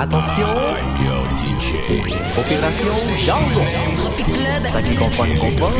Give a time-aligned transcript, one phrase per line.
[0.00, 0.46] Attention.
[2.38, 3.64] Opération Jargon
[4.64, 5.70] Ça qui comprend, comprend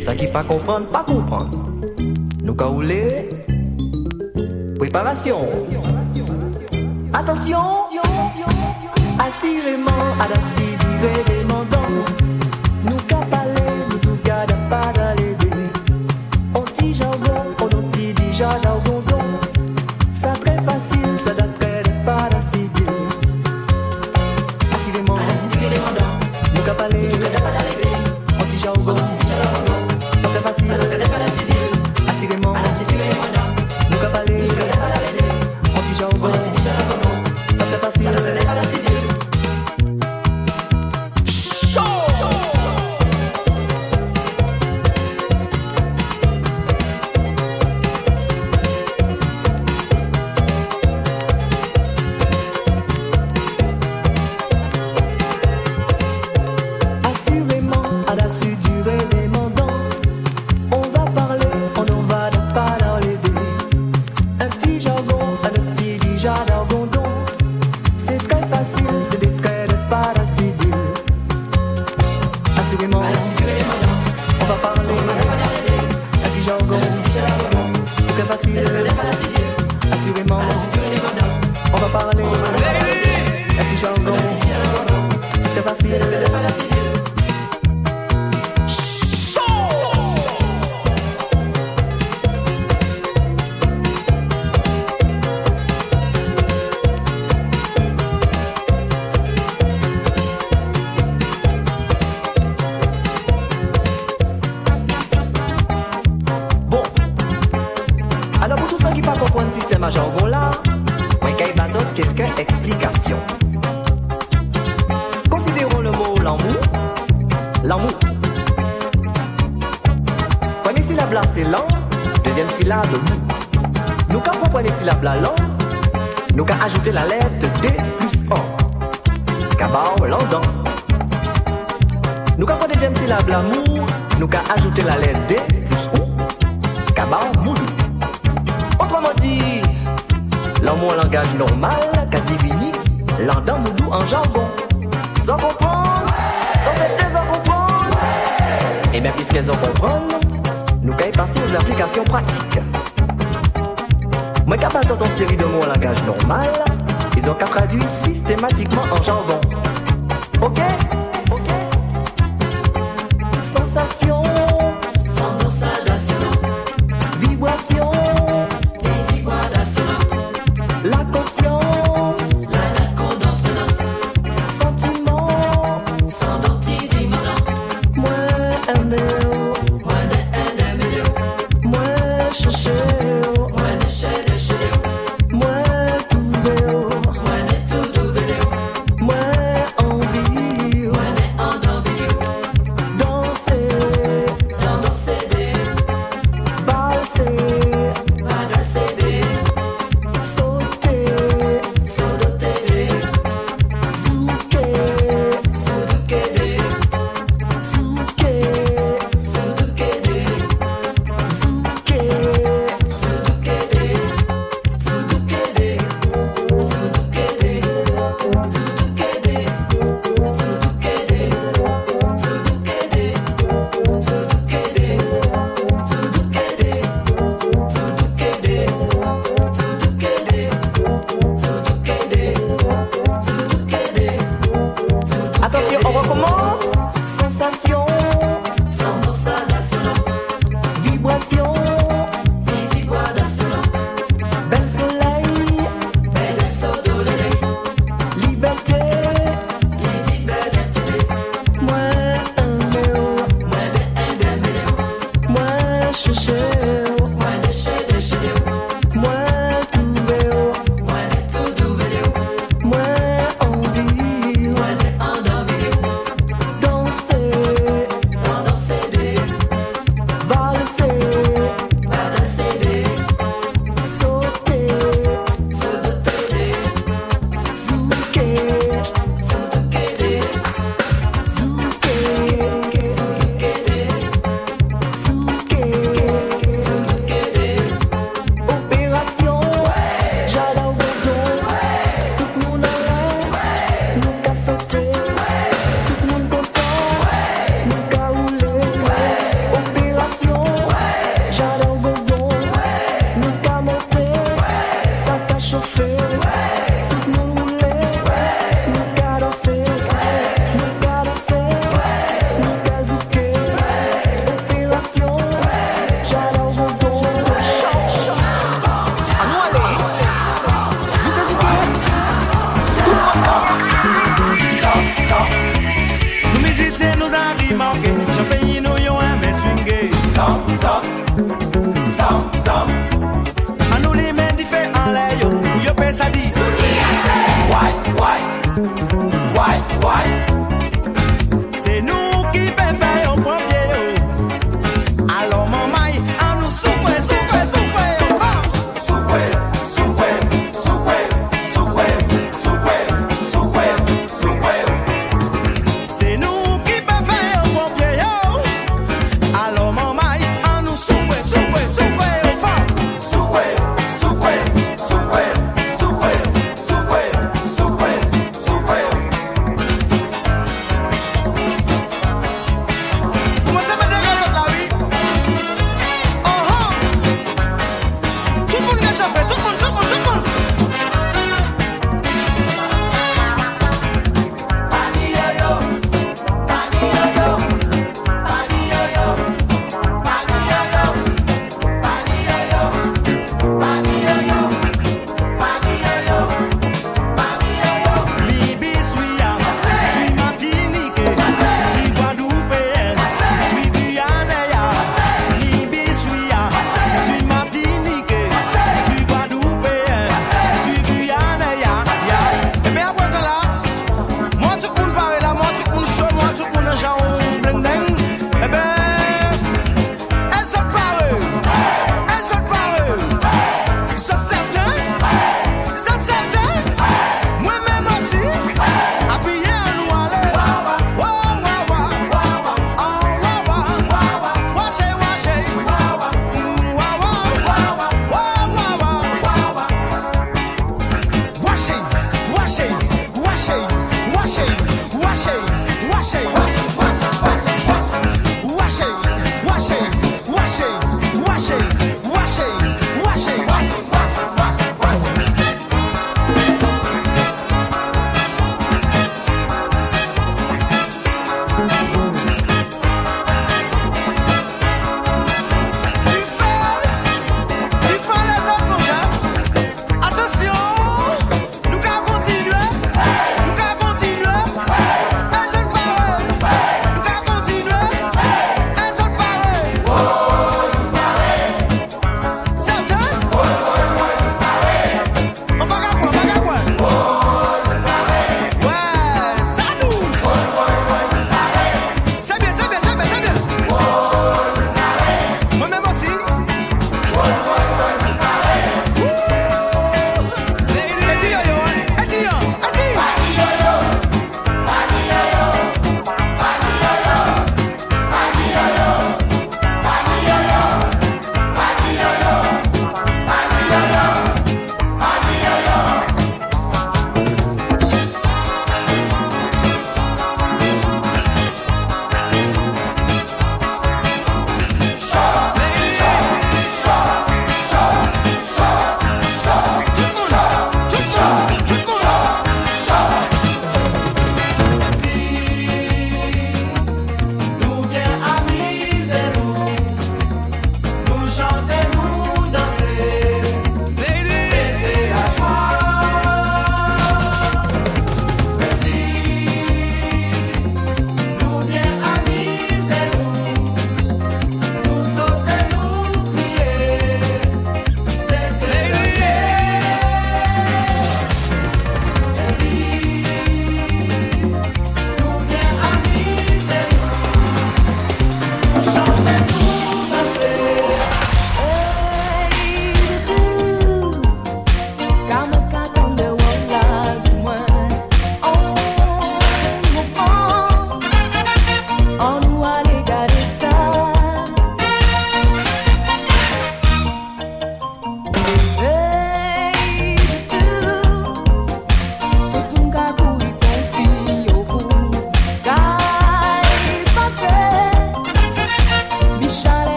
[0.00, 1.50] Ça qui pas comprend, pas comprend
[2.44, 3.30] Nous caoulé
[4.78, 5.38] Préparation.
[7.14, 7.58] Attention.
[9.18, 9.90] Assurément,
[10.20, 12.21] à la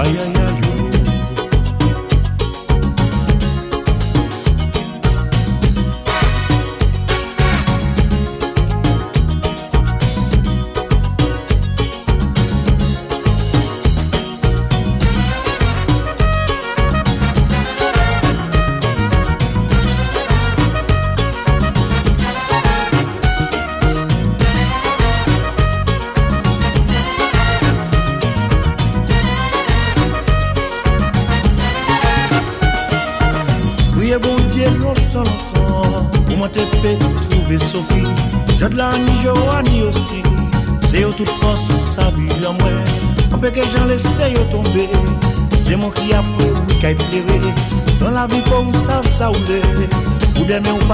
[0.00, 0.39] ay, ay.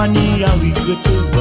[0.07, 1.36] 你要一个字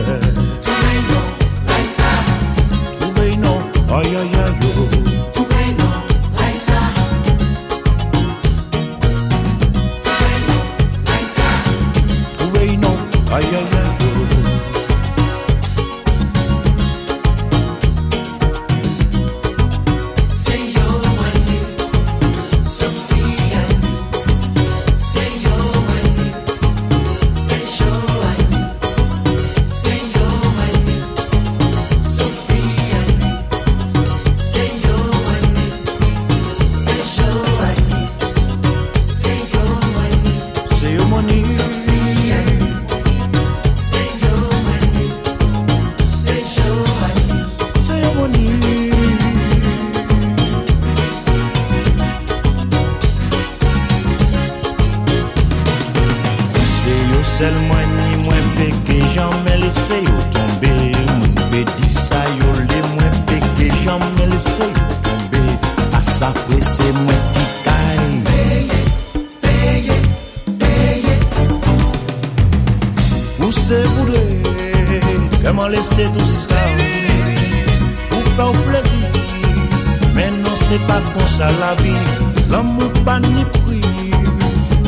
[81.36, 82.02] sa la vin,
[82.50, 83.82] l'amour pas ni prix.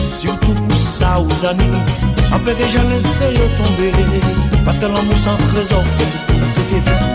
[0.07, 1.77] Surtout pour ça aux amis,
[2.33, 3.93] après que j'ai laissé tomber.
[4.65, 5.85] Parce que l'amour sans trésor,
[6.71, 7.08] que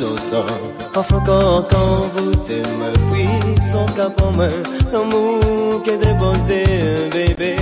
[0.00, 0.46] longtemps
[0.92, 4.48] Parfois quand, quand vous te me puis Son capon me
[4.92, 6.64] L'amour qui débordé
[7.12, 7.56] bébé.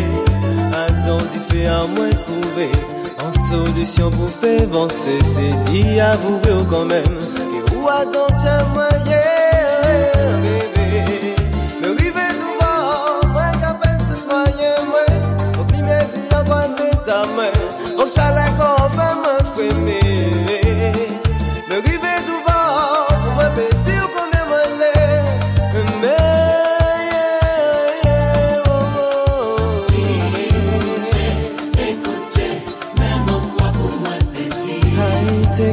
[0.73, 2.71] Attends tu fais à moi trouver
[3.25, 5.19] En solution pour faire avancer?
[5.23, 6.39] C'est dit à vous
[6.71, 7.19] quand même.
[7.55, 9.72] Et où attends-tu à moi yeah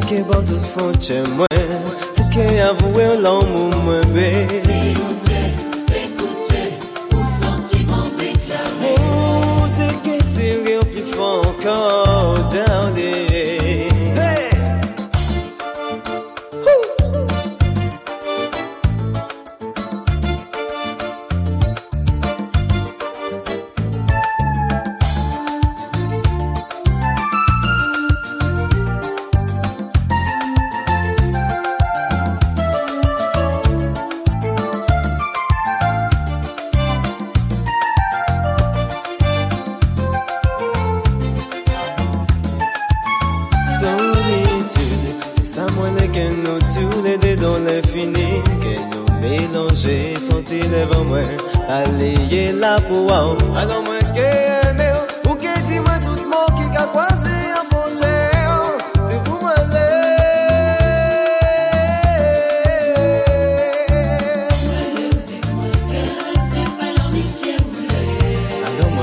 [0.09, 1.27] Tukibato fortune.
[1.37, 1.47] Mwe
[2.15, 5.28] Tukiyavuwe ulamu mwembe Siyuta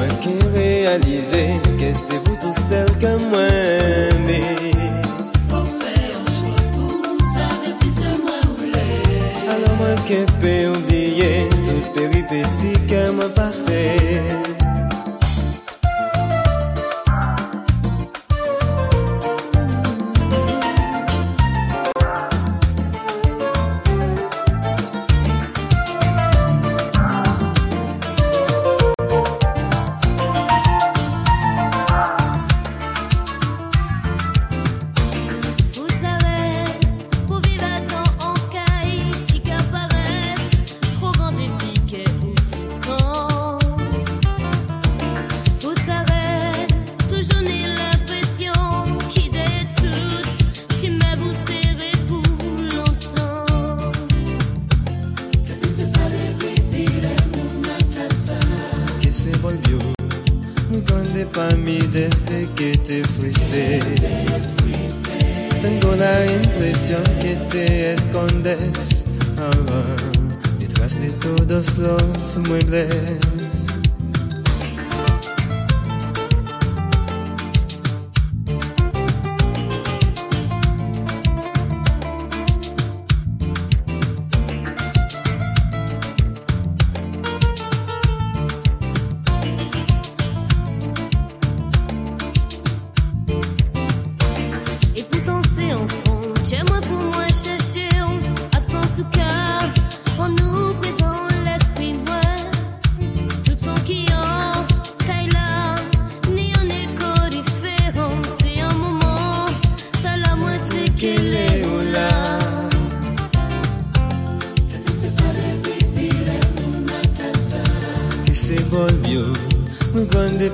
[0.06, 1.42] Mwen ke realize
[1.80, 4.38] Ke se pou tou sel ke mwen me
[5.50, 8.84] Fou fè yon chou pou Save si se mwen oule
[9.56, 14.65] Alon mwen ke pe oubliye Tout peripe si ke mwen pase.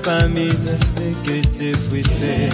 [0.02, 2.48] culpa mi desde que te fuiste.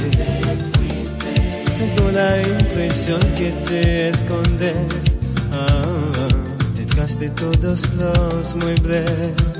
[1.78, 5.16] Tengo la impresión que te escondes
[5.52, 6.28] ah,
[6.76, 9.57] detrás de todos los muebles.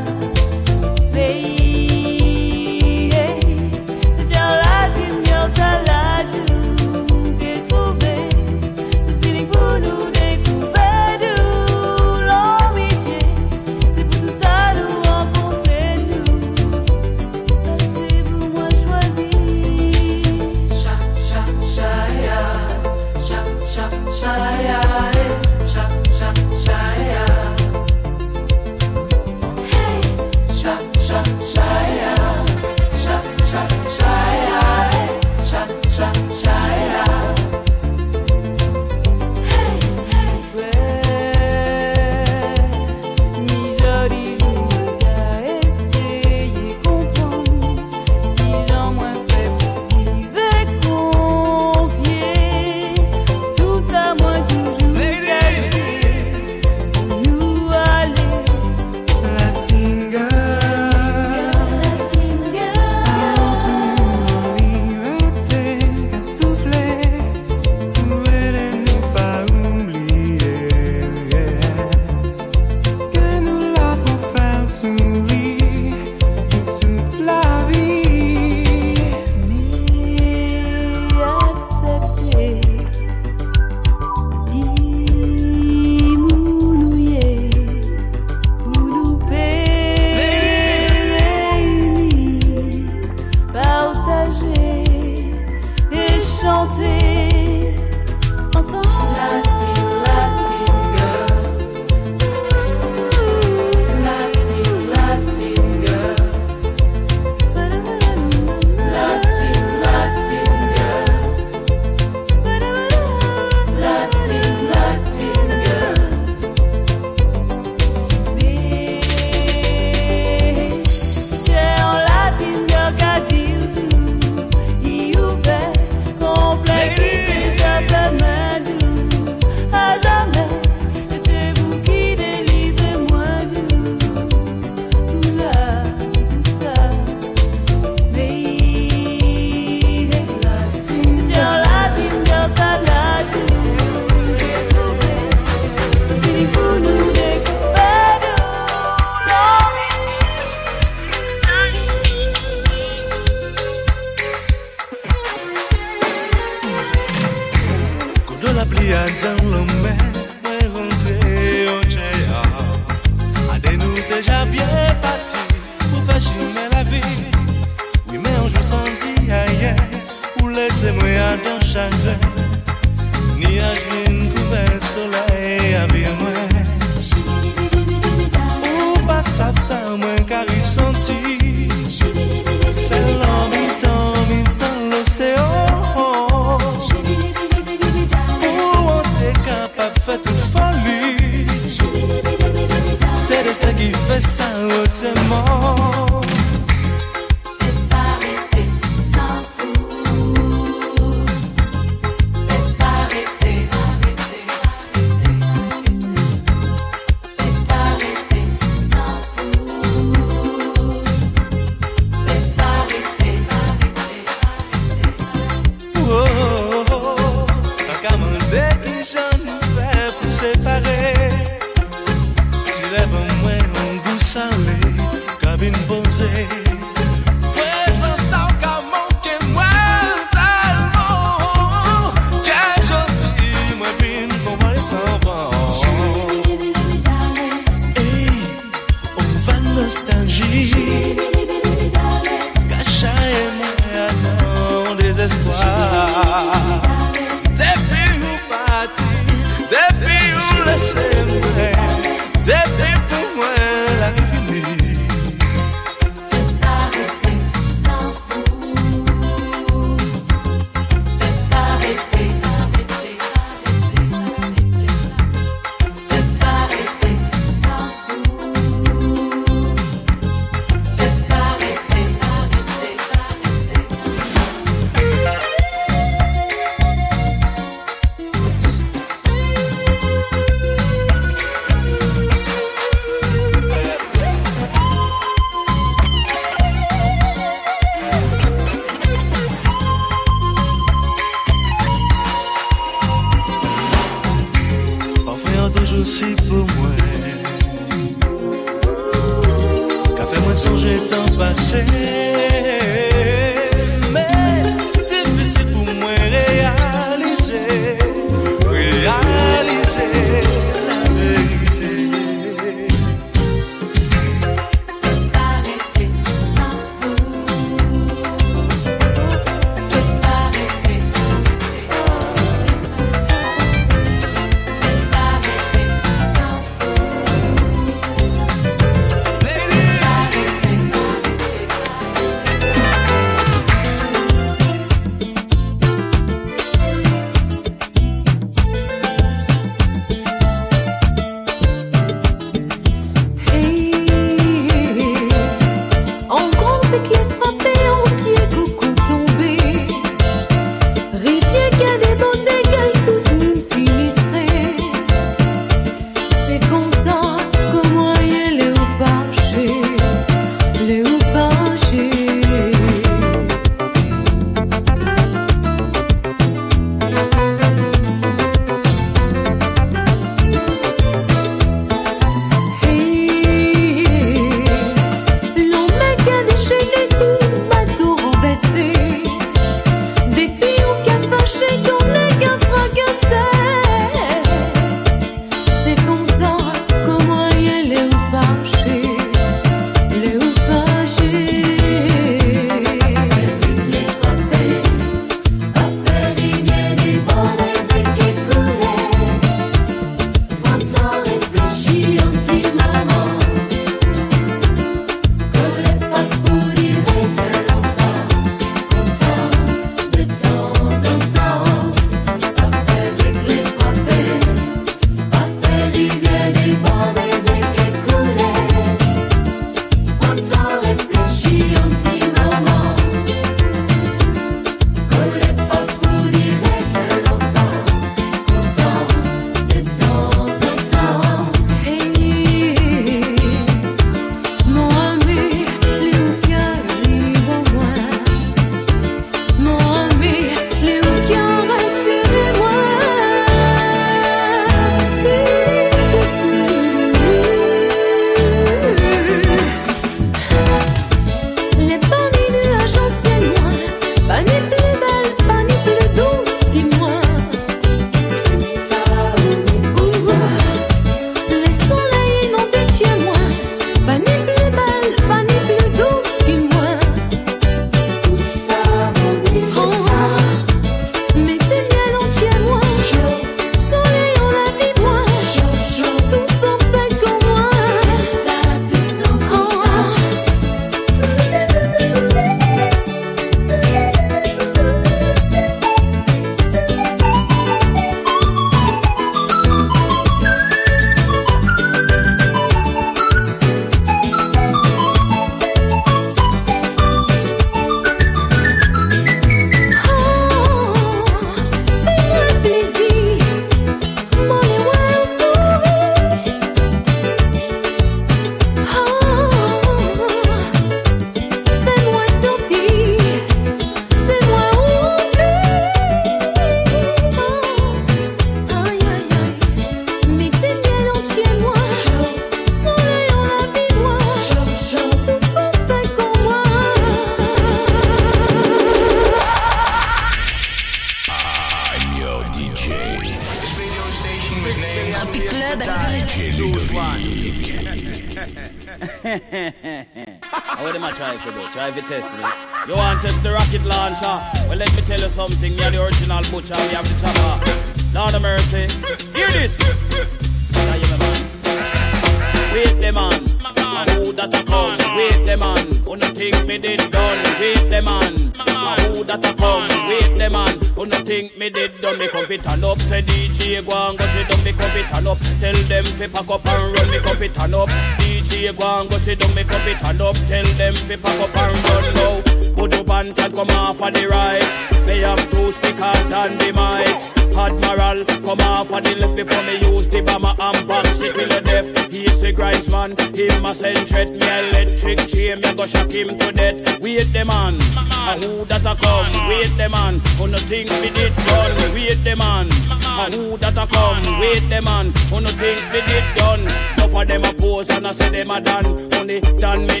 [571.01, 572.73] Them fi pack up and run now.
[572.75, 575.05] Put up and can come off of the right.
[575.05, 575.71] They have two
[576.03, 577.41] out and the mic.
[577.57, 581.49] Admiral, come off of the left before me use the bomber and box it till
[581.49, 582.11] the death.
[582.11, 584.29] He's a grinds man, him a send threat.
[584.29, 587.01] Me electric chain, me go shock him to death.
[587.01, 589.49] Wait the man, a who that a come?
[589.49, 591.93] Wait the man, who no think me did done?
[591.93, 594.39] Wait the man, a who that a come?
[594.39, 596.61] Wait the man, who no think me did done?
[596.97, 598.85] Enough of them a pose and I say them a done.
[599.13, 600.00] Only done me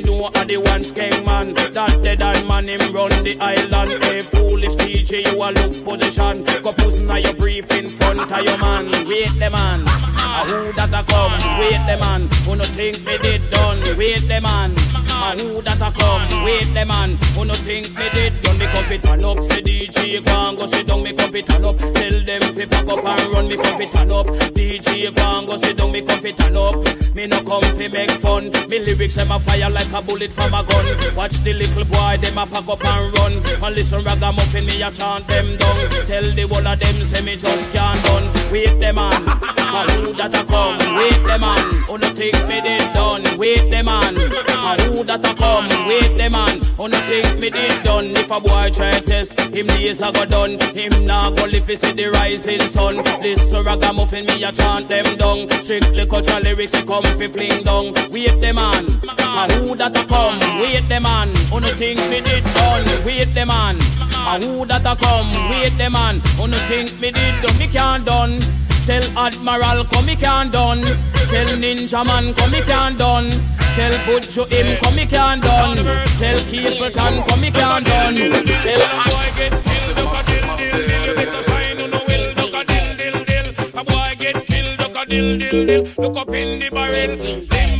[3.33, 4.03] the island.
[4.03, 6.43] Hey foolish DJ, you a look position.
[6.63, 8.91] Go pussy now you brief in front of your man.
[9.07, 11.35] Wait the man, a who that a come?
[11.59, 13.79] Wait the man, who no think me did done?
[13.97, 16.43] Wait the man, a who that a come?
[16.43, 18.57] Wait the man, who no think me did done?
[18.57, 21.01] Me come fit turn up, say DJ go and go sit down.
[21.01, 23.47] Me come fit turn up, tell them fi pack up and run.
[23.47, 24.25] Me come fit turn up,
[24.55, 25.91] DJ go and go sit down.
[25.91, 26.75] Me come fit turn up.
[27.15, 28.49] Me no come fi make fun.
[28.69, 30.85] Me lyrics them a fire like a bullet from a gun.
[31.15, 33.20] Watch the little boy them a pack up and run.
[33.63, 35.89] And listen ragamuffin me a chant them down.
[36.07, 38.25] Tell the whole of them say me just can't done.
[38.51, 40.77] Wait the man, a who that a come?
[40.97, 43.37] Wait the man, who oh, no think me did done?
[43.37, 45.69] Wait the man, a who that a come?
[45.87, 48.07] Wait the man, who oh, no think me did done?
[48.17, 50.59] If a boy try test, him days a go done.
[50.75, 52.97] Him nah go live fi see the rising sun.
[53.51, 55.49] So ragamuffin me a chant them down.
[55.63, 57.93] Strictly cultural lyrics they come fi fling down.
[58.09, 58.85] Wait the man,
[59.31, 60.39] a who that a come?
[60.59, 62.85] Wait the man, who think me did done?
[63.05, 63.77] Wait the man,
[64.27, 65.31] a who that a come?
[65.49, 67.57] Wait the man, who think me did done?
[67.57, 68.39] Me can't done.
[68.85, 70.81] Tell Admiral come me can't done.
[71.29, 73.29] Tell Ninja Man come me can't done.
[73.75, 75.77] Tell Butcho him come me can't done.
[75.77, 78.15] Tell Capleton come me can't done.
[78.15, 81.05] Tell a boy get killed, duck a dill dill dill.
[81.07, 83.47] You better sign on the will, duck a dill dill dill.
[83.79, 85.83] A boy get killed, duck a dill dill dill.
[85.99, 87.15] Look up in the barrel.
[87.17, 87.79] Limb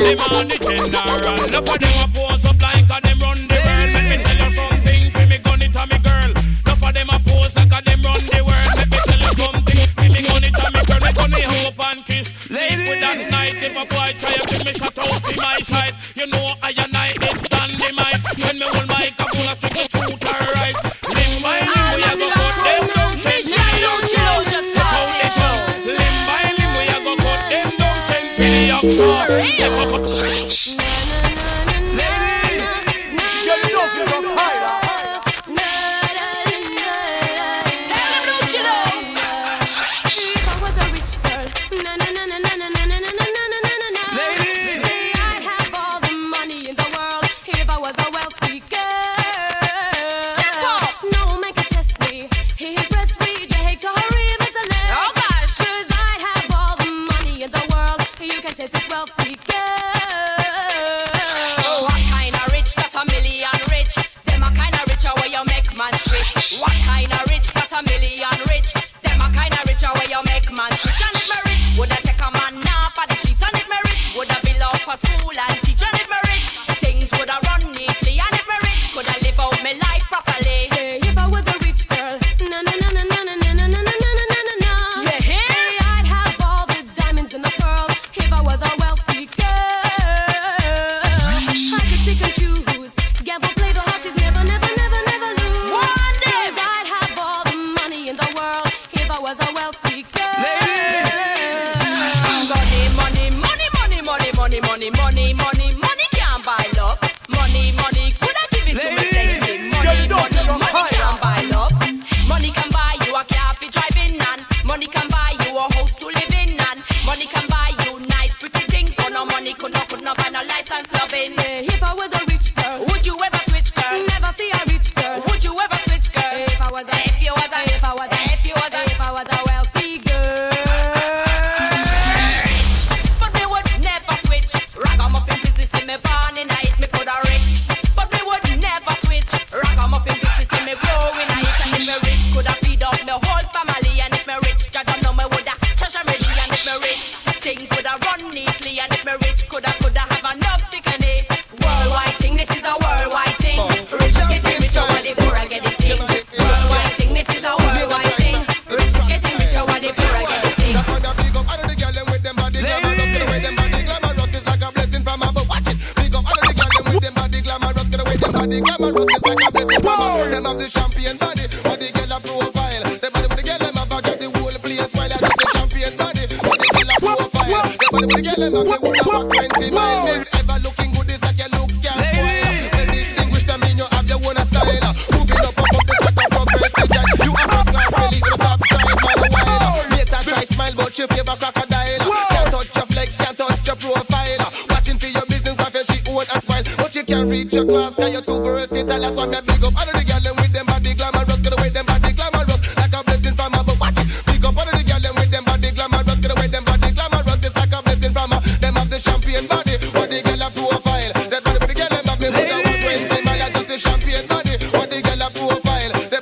[0.00, 3.92] The general, enough of them a pose up like a them run the world.
[3.92, 6.32] Let me tell you something, fi me gun it a me girl.
[6.32, 8.72] Enough of them a pose like a them run the world.
[8.80, 11.04] Let me tell you something, fi me gun it a me girl.
[11.04, 12.32] Me gun it hope and kiss.
[12.48, 15.92] Leave with that night if a boy try to me shut out in my side.
[16.16, 18.24] You know I and I is dynamite.
[18.40, 20.80] When me hold my full of strictly truth or right.
[21.12, 23.12] Limb by limb we a go cut them down.
[23.20, 25.92] Send me Take out the tongue.
[25.92, 28.00] Limb by limb we a go cut them down.
[28.00, 30.46] Send me the real.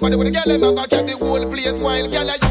[0.09, 2.48] But when the girl them have a check the whole place while girl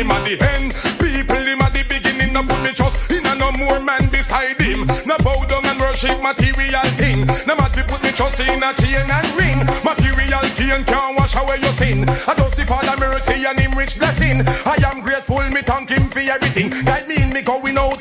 [0.00, 0.72] him at the end.
[0.96, 4.56] People him at the beginning, no put me trust in a no more man beside
[4.60, 4.86] him.
[5.04, 7.26] No bow down and worship material thing.
[7.46, 9.60] No matter put me trust in a chain and ring.
[9.84, 12.08] Material gain can't wash away your sin.
[12.08, 14.40] I don't the Father mercy and him rich blessing.
[14.64, 16.70] I am grateful, me thank him for everything.
[16.84, 18.00] That mean me going out.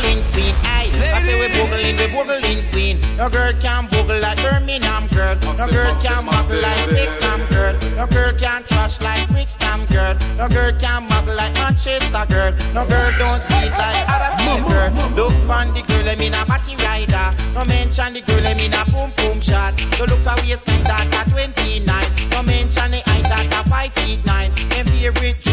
[0.00, 0.54] boogling queen.
[0.64, 3.00] Aye, I say we boogling, we boogling queen.
[3.16, 5.34] No girl can boogle like Birmingham girl.
[5.36, 7.74] No girl can muggle like Big Tom girl.
[7.96, 10.14] No girl can trash like Brixton girl.
[10.36, 12.52] No girl can muggle like Manchester girl.
[12.72, 15.10] No girl don't sweet like Araceli girl.
[15.16, 17.34] Look on the girl, I mean a party rider.
[17.54, 19.74] No mention the girl, I mean a boom boom shot.
[19.98, 21.84] No look how at waistline that at 29.
[22.30, 24.50] No mention the height that at 5 feet 9.
[24.76, 25.49] And favorite